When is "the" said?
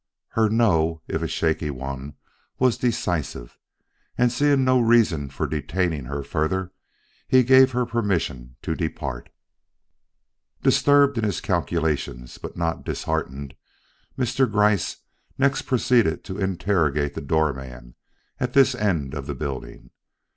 17.13-17.21, 19.27-19.35